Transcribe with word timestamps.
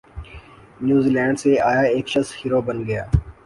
New 0.83 1.09
Zealand 1.15 1.35
سے 1.41 1.51
آیا 1.69 1.83
ایک 1.93 2.05
شخص 2.13 2.29
ہیرو 2.39 2.59
بن 2.67 2.77
گیا 2.87 3.03